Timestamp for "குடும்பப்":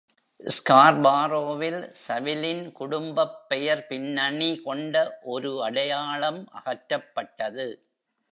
2.71-3.49